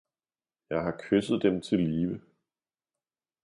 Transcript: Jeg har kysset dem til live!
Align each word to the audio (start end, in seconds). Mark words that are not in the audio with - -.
Jeg 0.69 0.81
har 0.81 0.97
kysset 0.99 1.43
dem 1.43 1.61
til 1.61 1.79
live! 1.79 2.21